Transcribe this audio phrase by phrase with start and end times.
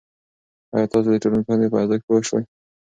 [0.75, 2.43] آیا تاسو د ټولنپوهنې په ارزښت پوه شوئ؟